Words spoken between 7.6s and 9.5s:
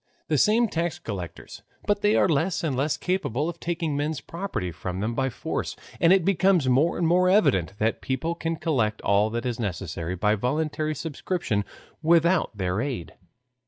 that people can collect all that